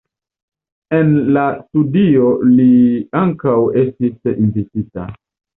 [0.99, 2.67] En la studio li
[3.21, 3.55] ankaŭ
[3.85, 5.07] estis invitita.